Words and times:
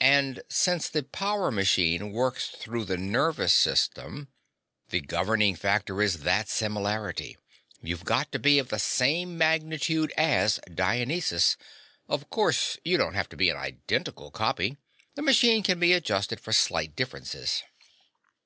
"And 0.00 0.40
since 0.48 0.88
the 0.88 1.02
power 1.02 1.50
machine 1.50 2.10
works 2.10 2.48
through 2.48 2.86
the 2.86 2.96
nervous 2.96 3.52
system" 3.52 4.28
"The 4.88 5.02
governing 5.02 5.56
factor 5.56 6.00
is 6.00 6.20
that 6.22 6.48
similarity. 6.48 7.36
You've 7.82 8.06
got 8.06 8.32
to 8.32 8.38
be 8.38 8.58
of 8.58 8.70
the 8.70 8.78
same 8.78 9.36
magnitude 9.36 10.10
as 10.16 10.58
Dionysus. 10.72 11.58
Of 12.08 12.30
course, 12.30 12.78
you 12.82 12.96
don't 12.96 13.12
have 13.12 13.28
to 13.28 13.36
be 13.36 13.50
an 13.50 13.58
identical 13.58 14.30
copy. 14.30 14.78
The 15.16 15.22
machine 15.22 15.62
can 15.62 15.78
be 15.78 15.92
adjusted 15.92 16.40
for 16.40 16.54
slight 16.54 16.96
differences." 16.96 17.62